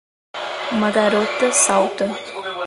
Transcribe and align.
Uma 0.71 0.89
garota 0.89 1.51
salta. 1.53 2.07